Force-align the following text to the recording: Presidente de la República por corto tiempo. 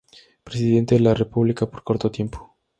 Presidente 0.43 0.95
de 0.95 1.01
la 1.01 1.13
República 1.13 1.69
por 1.69 1.83
corto 1.83 2.09
tiempo. 2.09 2.57